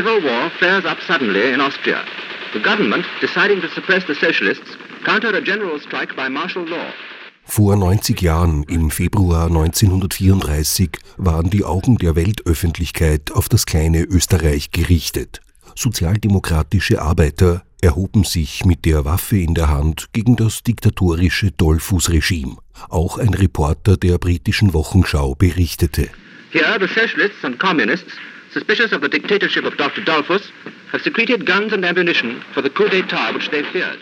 Civil 0.00 0.22
war 0.22 0.50
flares 0.58 0.84
up 0.84 0.98
suddenly 1.06 1.52
in 1.52 1.60
Austria. 1.60 2.04
The 2.52 2.60
government, 2.60 3.04
deciding 3.20 3.60
to 3.60 3.68
suppress 3.68 4.04
the 4.06 4.14
socialists, 4.14 4.76
countered 5.04 5.34
a 5.34 5.42
general 5.42 5.78
strike 5.78 6.16
by 6.16 6.28
martial 6.28 6.64
law. 6.64 6.92
Vor 7.44 7.76
90 7.76 8.22
Jahren, 8.22 8.62
im 8.62 8.90
Februar 8.90 9.46
1934, 9.46 10.90
waren 11.16 11.50
die 11.50 11.64
Augen 11.64 11.96
der 11.96 12.16
Weltöffentlichkeit 12.16 13.32
auf 13.32 13.48
das 13.48 13.66
kleine 13.66 14.04
Österreich 14.04 14.70
gerichtet. 14.70 15.40
Sozialdemokratische 15.74 17.02
Arbeiter 17.02 17.62
erhoben 17.82 18.24
sich 18.24 18.64
mit 18.64 18.84
der 18.84 19.04
Waffe 19.04 19.38
in 19.38 19.54
der 19.54 19.68
Hand 19.68 20.08
gegen 20.12 20.36
das 20.36 20.62
diktatorische 20.62 21.50
Dollfuß-Regime. 21.52 22.56
Auch 22.88 23.18
ein 23.18 23.34
Reporter 23.34 23.96
der 23.96 24.18
britischen 24.18 24.72
Wochenschau 24.72 25.34
berichtete. 25.34 26.08
Here, 26.52 26.78
the 26.80 26.86
socialists 26.86 27.44
and 27.44 27.58
communists, 27.58 28.12
suspicious 28.52 28.92
of 28.92 29.02
the 29.02 29.08
dictatorship 29.08 29.64
of 29.64 29.76
Dr. 29.76 30.02
Dollfuss, 30.02 30.52
have 30.92 31.02
secreted 31.02 31.46
guns 31.46 31.72
and 31.72 31.84
ammunition 31.84 32.42
for 32.52 32.62
the 32.62 32.70
coup 32.70 32.88
d'etat 32.88 33.34
which 33.34 33.50
they 33.50 33.62
feared. 33.72 33.98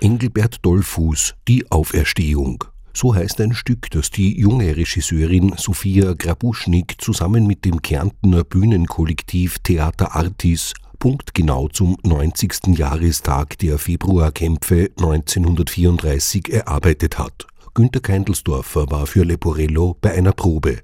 Engelbert 0.00 0.64
Dollfuß, 0.64 1.34
die 1.48 1.68
Auferstehung. 1.70 2.64
So 2.94 3.14
heißt 3.14 3.40
ein 3.40 3.54
Stück, 3.54 3.90
das 3.90 4.10
die 4.10 4.40
junge 4.40 4.76
Regisseurin 4.76 5.54
Sophia 5.56 6.14
Grabuschnik 6.14 6.94
zusammen 6.98 7.46
mit 7.46 7.64
dem 7.64 7.80
Kärntner 7.82 8.44
Bühnenkollektiv 8.44 9.58
Theater 9.60 10.16
Artis 10.16 10.74
punktgenau 10.98 11.68
zum 11.68 11.96
90. 12.04 12.76
Jahrestag 12.78 13.58
der 13.58 13.78
Februarkämpfe 13.78 14.90
1934 14.98 16.52
erarbeitet 16.52 17.18
hat. 17.18 17.46
Günter 17.74 18.00
Keindelsdorfer 18.00 18.90
war 18.90 19.06
für 19.06 19.24
Leporello 19.24 19.96
bei 20.00 20.12
einer 20.12 20.32
Probe. 20.32 20.78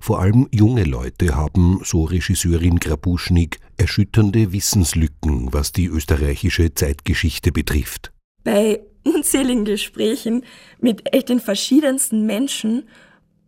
Vor 0.00 0.20
allem 0.20 0.48
junge 0.50 0.84
Leute 0.84 1.34
haben, 1.34 1.80
so 1.84 2.04
Regisseurin 2.04 2.78
Grabuschnik, 2.78 3.58
erschütternde 3.76 4.52
Wissenslücken, 4.52 5.52
was 5.52 5.72
die 5.72 5.86
österreichische 5.86 6.72
Zeitgeschichte 6.74 7.52
betrifft. 7.52 8.12
Bei 8.44 8.80
unzähligen 9.04 9.64
Gesprächen 9.64 10.44
mit 10.80 11.02
den 11.28 11.40
verschiedensten 11.40 12.26
Menschen 12.26 12.88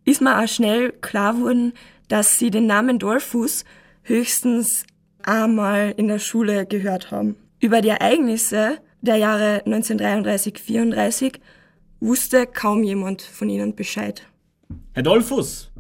ist 0.05 0.21
mir 0.21 0.39
auch 0.39 0.49
schnell 0.49 0.93
klar 0.93 1.35
geworden, 1.35 1.73
dass 2.09 2.39
sie 2.39 2.51
den 2.51 2.67
Namen 2.67 2.99
Dollfuß 2.99 3.65
höchstens 4.03 4.85
einmal 5.25 5.95
in 5.97 6.09
der 6.09 6.19
Schule 6.19 6.67
gehört 6.67 7.11
haben. 7.11 7.37
Über 7.61 7.81
die 7.81 7.89
Ereignisse 7.89 8.79
der 9.03 9.17
Jahre 9.17 9.63
1933-34 9.67 11.35
wusste 12.01 12.47
kaum 12.47 12.83
jemand 12.83 13.23
von 13.23 13.49
ihnen 13.49 13.75
Bescheid. 13.75 14.27
Herr 14.93 15.03
Dollfuß, 15.03 15.71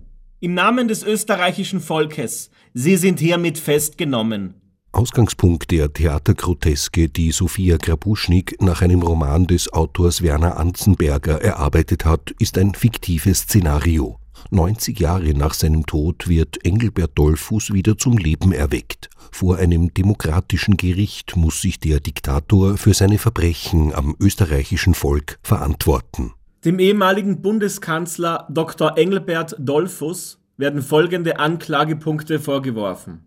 im 0.41 0.55
Namen 0.55 0.89
des 0.89 1.03
österreichischen 1.03 1.81
Volkes, 1.81 2.51
Sie 2.73 2.97
sind 2.97 3.19
hiermit 3.19 3.59
festgenommen. 3.59 4.55
Ausgangspunkt 4.93 5.71
der 5.71 5.93
Theatergroteske, 5.93 7.09
die 7.09 7.31
Sophia 7.31 7.77
Grabuschnik 7.77 8.61
nach 8.61 8.83
einem 8.83 9.03
Roman 9.03 9.47
des 9.47 9.73
Autors 9.73 10.23
Werner 10.23 10.57
Anzenberger 10.57 11.41
erarbeitet 11.43 12.05
hat, 12.05 12.33
ist 12.39 12.59
ein 12.59 12.75
fiktives 12.75 13.41
Szenario. 13.41 14.19
90 14.51 14.99
Jahre 14.99 15.35
nach 15.35 15.55
seinem 15.55 15.87
Tod 15.87 16.29
wird 16.29 16.65
Engelbert 16.65 17.13
Dollfuß 17.17 17.73
wieder 17.73 17.97
zum 17.99 18.19
Leben 18.19 18.53
erweckt. 18.53 19.11
Vor 19.31 19.57
einem 19.57 19.95
demokratischen 19.95 20.77
Gericht 20.77 21.37
muss 21.37 21.61
sich 21.61 21.79
der 21.79 22.01
Diktator 22.01 22.77
für 22.77 22.95
seine 22.95 23.19
Verbrechen 23.19 23.95
am 23.95 24.17
österreichischen 24.21 24.95
Volk 24.95 25.39
verantworten. 25.43 26.33
Dem 26.65 26.79
ehemaligen 26.79 27.41
Bundeskanzler 27.41 28.47
Dr. 28.51 28.99
Engelbert 28.99 29.57
Dollfuß 29.59 30.39
werden 30.57 30.83
folgende 30.83 31.39
Anklagepunkte 31.39 32.39
vorgeworfen. 32.39 33.25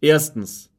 Erstens 0.00 0.70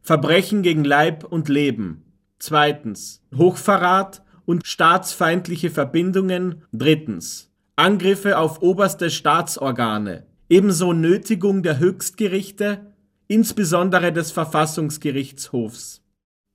Verbrechen 0.00 0.62
gegen 0.62 0.84
Leib 0.84 1.24
und 1.24 1.48
Leben. 1.48 2.04
Zweitens 2.38 3.22
Hochverrat 3.36 4.22
und 4.44 4.66
staatsfeindliche 4.66 5.70
Verbindungen. 5.70 6.62
Drittens 6.72 7.50
Angriffe 7.78 8.38
auf 8.38 8.62
oberste 8.62 9.10
Staatsorgane. 9.10 10.24
Ebenso 10.48 10.94
Nötigung 10.94 11.62
der 11.62 11.78
Höchstgerichte, 11.78 12.94
insbesondere 13.28 14.14
des 14.14 14.32
Verfassungsgerichtshofs. 14.32 16.00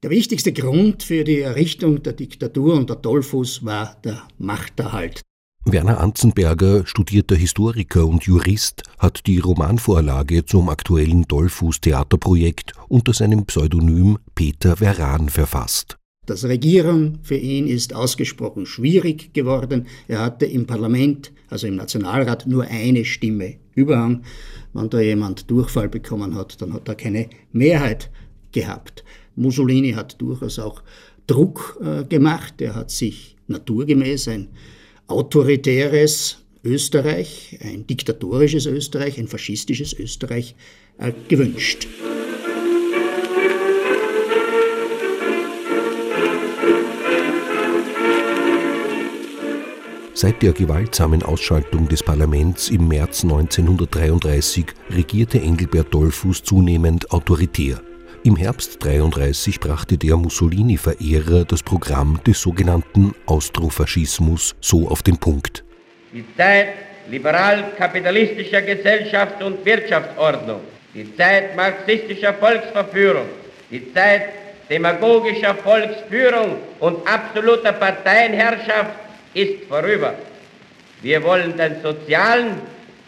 Der 0.01 0.09
wichtigste 0.09 0.51
Grund 0.51 1.03
für 1.03 1.23
die 1.23 1.41
Errichtung 1.41 2.01
der 2.01 2.13
Diktatur 2.13 2.73
unter 2.73 2.95
Dollfuß 2.95 3.63
war 3.63 3.97
der 4.03 4.23
Machterhalt. 4.39 5.21
Werner 5.63 5.99
Anzenberger, 5.99 6.87
studierter 6.87 7.35
Historiker 7.35 8.07
und 8.07 8.23
Jurist, 8.23 8.81
hat 8.97 9.27
die 9.27 9.37
Romanvorlage 9.37 10.43
zum 10.43 10.69
aktuellen 10.69 11.27
Dollfuß-Theaterprojekt 11.27 12.73
unter 12.87 13.13
seinem 13.13 13.45
Pseudonym 13.45 14.17
Peter 14.33 14.77
Veran 14.77 15.29
verfasst. 15.29 15.99
Das 16.31 16.45
Regieren 16.45 17.19
für 17.23 17.35
ihn 17.35 17.67
ist 17.67 17.93
ausgesprochen 17.93 18.65
schwierig 18.65 19.33
geworden. 19.33 19.87
Er 20.07 20.19
hatte 20.19 20.45
im 20.45 20.65
Parlament, 20.65 21.33
also 21.49 21.67
im 21.67 21.75
Nationalrat, 21.75 22.47
nur 22.47 22.63
eine 22.63 23.03
Stimme 23.03 23.55
Überhang. 23.75 24.23
Wenn 24.71 24.89
da 24.89 25.01
jemand 25.01 25.51
Durchfall 25.51 25.89
bekommen 25.89 26.33
hat, 26.35 26.61
dann 26.61 26.71
hat 26.71 26.87
er 26.87 26.95
keine 26.95 27.29
Mehrheit 27.51 28.09
gehabt. 28.53 29.03
Mussolini 29.35 29.91
hat 29.91 30.21
durchaus 30.21 30.57
auch 30.57 30.83
Druck 31.27 31.77
äh, 31.83 32.05
gemacht. 32.05 32.61
Er 32.61 32.75
hat 32.75 32.91
sich 32.91 33.35
naturgemäß 33.47 34.29
ein 34.29 34.47
autoritäres 35.07 36.37
Österreich, 36.63 37.59
ein 37.61 37.85
diktatorisches 37.87 38.67
Österreich, 38.67 39.19
ein 39.19 39.27
faschistisches 39.27 39.91
Österreich 39.91 40.55
äh, 40.97 41.11
gewünscht. 41.27 41.89
Seit 50.13 50.41
der 50.41 50.51
gewaltsamen 50.51 51.23
Ausschaltung 51.23 51.87
des 51.87 52.03
Parlaments 52.03 52.69
im 52.69 52.87
März 52.89 53.23
1933 53.23 54.65
regierte 54.89 55.39
Engelbert 55.39 55.93
Dollfuß 55.93 56.43
zunehmend 56.43 57.11
autoritär. 57.11 57.81
Im 58.23 58.35
Herbst 58.35 58.83
33 58.83 59.61
brachte 59.61 59.97
der 59.97 60.17
Mussolini-Verehrer 60.17 61.45
das 61.45 61.63
Programm 61.63 62.19
des 62.27 62.41
sogenannten 62.41 63.15
Austrofaschismus 63.25 64.53
so 64.59 64.89
auf 64.89 65.01
den 65.01 65.17
Punkt. 65.17 65.63
Die 66.13 66.25
Zeit 66.35 66.73
liberal-kapitalistischer 67.09 68.61
Gesellschaft 68.61 69.41
und 69.41 69.65
Wirtschaftsordnung, 69.65 70.59
die 70.93 71.15
Zeit 71.15 71.55
marxistischer 71.55 72.33
Volksverführung, 72.33 73.27
die 73.71 73.93
Zeit 73.93 74.23
demagogischer 74.69 75.55
Volksführung 75.55 76.57
und 76.79 77.07
absoluter 77.07 77.71
Parteienherrschaft 77.71 79.10
ist 79.33 79.65
vorüber. 79.67 80.15
Wir 81.01 81.23
wollen 81.23 81.57
den 81.57 81.81
sozialen, 81.81 82.61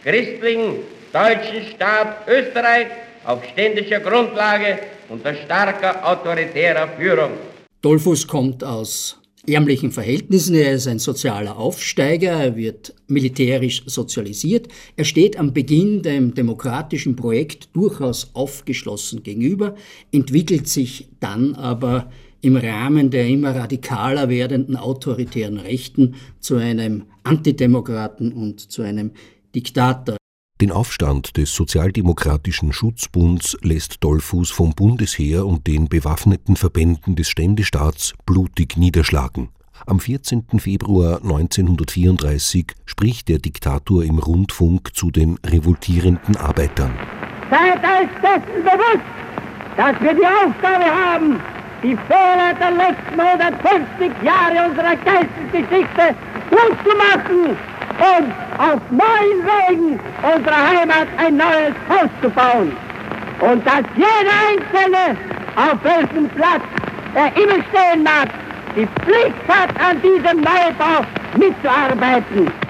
christlichen, 0.03 0.75
deutschen 1.11 1.67
Staat 1.75 2.28
Österreich 2.28 2.88
auf 3.25 3.44
ständischer 3.45 4.00
Grundlage 4.00 4.79
unter 5.09 5.33
starker 5.35 6.06
autoritärer 6.06 6.88
Führung. 6.97 7.31
Dollfuß 7.81 8.28
kommt 8.28 8.63
aus 8.63 9.19
ärmlichen 9.47 9.91
Verhältnissen, 9.91 10.56
er 10.56 10.73
ist 10.73 10.88
ein 10.88 11.00
sozialer 11.00 11.57
Aufsteiger, 11.57 12.31
er 12.31 12.56
wird 12.56 12.94
militärisch 13.07 13.83
sozialisiert, 13.85 14.69
er 14.95 15.03
steht 15.03 15.38
am 15.38 15.53
Beginn 15.53 16.01
dem 16.01 16.33
demokratischen 16.33 17.16
Projekt 17.16 17.69
durchaus 17.73 18.31
aufgeschlossen 18.33 19.22
gegenüber, 19.22 19.75
entwickelt 20.12 20.69
sich 20.69 21.07
dann 21.19 21.56
aber 21.56 22.09
im 22.43 22.57
Rahmen 22.57 23.09
der 23.09 23.27
immer 23.27 23.55
radikaler 23.55 24.27
werdenden 24.29 24.75
autoritären 24.75 25.57
Rechten 25.57 26.15
zu 26.39 26.57
einem 26.57 27.06
Antidemokraten 27.23 28.33
und 28.33 28.59
zu 28.59 28.81
einem 28.81 29.12
Diktator. 29.56 30.18
Den 30.59 30.71
Aufstand 30.71 31.38
des 31.38 31.56
Sozialdemokratischen 31.56 32.73
Schutzbunds 32.73 33.57
lässt 33.62 34.03
Dollfuß 34.03 34.51
vom 34.51 34.73
Bundesheer 34.75 35.45
und 35.45 35.68
den 35.68 35.88
bewaffneten 35.88 36.57
Verbänden 36.57 37.15
des 37.15 37.29
Ständestaats 37.29 38.13
blutig 38.25 38.77
niederschlagen. 38.77 39.50
Am 39.85 40.00
14. 40.00 40.45
Februar 40.59 41.21
1934 41.21 42.68
spricht 42.85 43.29
der 43.29 43.39
Diktator 43.39 44.03
im 44.03 44.19
Rundfunk 44.19 44.95
zu 44.95 45.12
den 45.12 45.38
revoltierenden 45.45 46.35
Arbeitern. 46.35 46.94
Seid 47.50 47.83
euch 47.83 48.09
dessen 48.21 48.63
bewusst, 48.63 49.06
dass 49.75 50.01
wir 50.01 50.13
die 50.13 50.25
Aufgabe 50.25 50.85
haben, 50.85 51.39
die 51.83 51.97
Fehler 52.07 52.53
der 52.59 52.71
letzten 52.71 53.19
150 53.19 54.12
Jahre 54.24 54.69
unserer 54.69 54.95
Geistesgeschichte 54.95 56.15
gut 56.50 56.77
zu 56.83 56.97
machen 56.97 57.57
und 58.00 58.33
auf 58.57 58.80
neuen 58.89 59.45
Wegen 59.45 60.00
unserer 60.21 60.69
Heimat 60.69 61.07
ein 61.18 61.38
neues 61.38 61.75
Haus 61.89 62.09
zu 62.21 62.30
bauen. 62.30 62.75
Und 63.41 63.68
dass 63.68 63.83
jeder 63.95 64.38
Einzelne, 64.50 65.18
auf 65.56 65.83
welchem 65.83 66.30
Platz 66.30 66.63
er 67.15 67.27
immer 67.35 67.62
stehen 67.69 68.03
mag, 68.03 68.30
die 68.75 68.88
Pflicht 69.01 69.35
hat, 69.47 69.69
an 69.81 70.01
diesem 70.01 70.41
Neubau 70.41 71.06
mitzuarbeiten. 71.38 72.62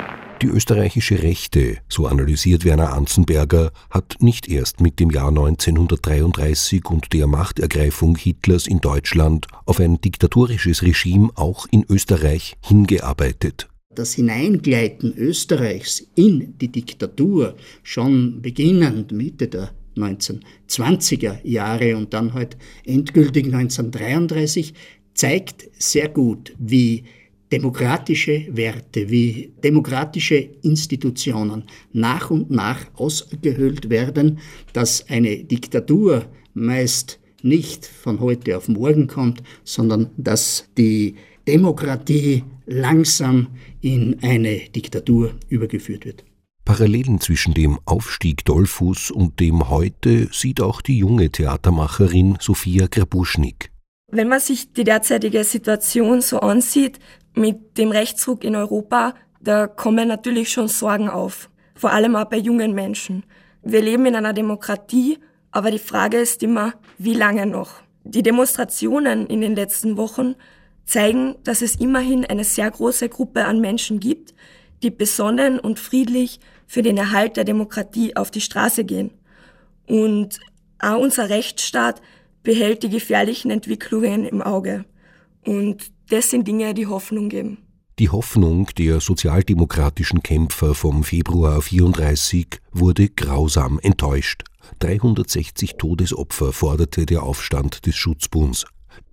Die 0.43 0.49
österreichische 0.49 1.23
Rechte, 1.23 1.77
so 1.87 2.05
analysiert 2.05 2.65
Werner 2.65 2.91
Anzenberger, 2.91 3.71
hat 3.89 4.17
nicht 4.19 4.49
erst 4.49 4.81
mit 4.81 4.99
dem 4.99 5.09
Jahr 5.09 5.29
1933 5.29 6.83
und 6.83 7.13
der 7.13 7.27
Machtergreifung 7.27 8.17
Hitlers 8.17 8.67
in 8.67 8.81
Deutschland 8.81 9.47
auf 9.65 9.79
ein 9.79 10.01
diktatorisches 10.01 10.81
Regime 10.81 11.29
auch 11.35 11.65
in 11.71 11.85
Österreich 11.89 12.55
hingearbeitet. 12.59 13.69
Das 13.95 14.15
Hineingleiten 14.15 15.13
Österreichs 15.15 16.05
in 16.15 16.57
die 16.57 16.73
Diktatur 16.73 17.55
schon 17.81 18.41
beginnend 18.41 19.13
Mitte 19.13 19.47
der 19.47 19.69
1920er 19.95 21.37
Jahre 21.45 21.95
und 21.95 22.13
dann 22.13 22.33
halt 22.33 22.57
endgültig 22.83 23.45
1933 23.45 24.73
zeigt 25.13 25.69
sehr 25.81 26.09
gut, 26.09 26.53
wie 26.59 27.05
demokratische 27.53 28.47
Werte, 28.49 29.11
wie 29.11 29.53
demokratische 29.63 30.37
Institutionen 30.63 31.65
nach 31.91 32.31
und 32.31 32.49
nach 32.49 32.79
ausgehöhlt 32.95 33.91
werden, 33.91 34.39
dass 34.73 35.07
eine 35.07 35.43
Diktatur 35.43 36.25
meist 36.55 37.19
nicht 37.43 37.85
von 37.85 38.19
heute 38.19 38.57
auf 38.57 38.69
morgen 38.69 39.05
kommt, 39.05 39.43
sondern 39.63 40.09
dass 40.17 40.67
die 40.79 41.13
Demokratie 41.47 42.43
langsam 42.65 43.49
in 43.81 44.17
eine 44.23 44.61
Diktatur 44.75 45.35
übergeführt 45.49 46.05
wird. 46.05 46.25
Parallelen 46.65 47.19
zwischen 47.19 47.53
dem 47.53 47.77
Aufstieg 47.85 48.45
Dollfuß 48.45 49.11
und 49.11 49.39
dem 49.39 49.69
heute 49.69 50.29
sieht 50.31 50.59
auch 50.59 50.81
die 50.81 50.97
junge 50.97 51.29
Theatermacherin 51.29 52.37
Sophia 52.39 52.87
Grabuschnik. 52.89 53.69
Wenn 54.09 54.29
man 54.29 54.39
sich 54.39 54.71
die 54.71 54.83
derzeitige 54.83 55.43
Situation 55.43 56.21
so 56.21 56.39
ansieht, 56.39 56.99
mit 57.35 57.77
dem 57.77 57.91
Rechtsruck 57.91 58.43
in 58.43 58.55
Europa, 58.55 59.15
da 59.41 59.67
kommen 59.67 60.07
natürlich 60.07 60.51
schon 60.51 60.67
Sorgen 60.67 61.09
auf. 61.09 61.49
Vor 61.75 61.91
allem 61.91 62.15
auch 62.15 62.25
bei 62.25 62.37
jungen 62.37 62.73
Menschen. 62.73 63.23
Wir 63.61 63.81
leben 63.81 64.05
in 64.05 64.15
einer 64.15 64.33
Demokratie, 64.33 65.19
aber 65.51 65.71
die 65.71 65.79
Frage 65.79 66.17
ist 66.17 66.43
immer, 66.43 66.73
wie 66.97 67.13
lange 67.13 67.45
noch? 67.45 67.81
Die 68.03 68.23
Demonstrationen 68.23 69.27
in 69.27 69.41
den 69.41 69.55
letzten 69.55 69.97
Wochen 69.97 70.35
zeigen, 70.85 71.35
dass 71.43 71.61
es 71.61 71.75
immerhin 71.75 72.25
eine 72.25 72.43
sehr 72.43 72.69
große 72.69 73.09
Gruppe 73.09 73.45
an 73.45 73.61
Menschen 73.61 73.99
gibt, 73.99 74.33
die 74.81 74.91
besonnen 74.91 75.59
und 75.59 75.79
friedlich 75.79 76.39
für 76.67 76.81
den 76.81 76.97
Erhalt 76.97 77.37
der 77.37 77.45
Demokratie 77.45 78.15
auf 78.15 78.31
die 78.31 78.41
Straße 78.41 78.83
gehen. 78.83 79.11
Und 79.87 80.39
auch 80.79 80.99
unser 80.99 81.29
Rechtsstaat 81.29 82.01
behält 82.43 82.83
die 82.83 82.89
gefährlichen 82.89 83.51
Entwicklungen 83.51 84.25
im 84.25 84.41
Auge. 84.41 84.85
Und 85.45 85.91
das 86.13 86.29
sind 86.29 86.47
Dinge, 86.47 86.75
die 86.75 86.85
Hoffnung 86.85 87.27
geben. 87.27 87.57
Die 87.97 88.09
Hoffnung 88.09 88.67
der 88.77 88.99
sozialdemokratischen 88.99 90.21
Kämpfer 90.21 90.75
vom 90.75 91.03
Februar 91.03 91.59
34 91.59 92.59
wurde 92.71 93.09
grausam 93.09 93.79
enttäuscht. 93.79 94.43
360 94.77 95.73
Todesopfer 95.77 96.53
forderte 96.53 97.07
der 97.07 97.23
Aufstand 97.23 97.87
des 97.87 97.95
Schutzbunds. 97.95 98.65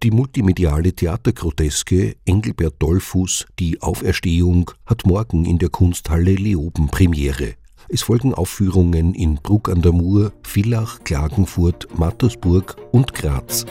Die 0.02 0.11
multimediale 0.11 0.93
Theatergroteske 0.93 2.17
Engelbert 2.26 2.75
Dollfuß, 2.81 3.47
die 3.58 3.81
Auferstehung, 3.81 4.70
hat 4.85 5.06
morgen 5.06 5.47
in 5.47 5.56
der 5.56 5.70
Kunsthalle 5.70 6.35
Leoben 6.35 6.88
Premiere. 6.88 7.55
Es 7.88 8.02
folgen 8.02 8.35
Aufführungen 8.35 9.14
in 9.14 9.37
Bruck 9.37 9.70
an 9.70 9.81
der 9.81 9.93
Mur, 9.93 10.35
Villach, 10.43 11.02
Klagenfurt, 11.02 11.88
Mattersburg 11.99 12.76
und 12.93 13.14
Graz. 13.14 13.64